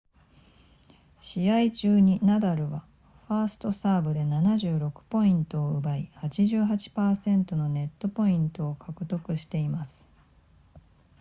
[1.21, 2.83] 試合中にナダルは
[3.27, 10.03] ファーストサーブで76ポイントを奪い 88% のネットポイントを獲得しています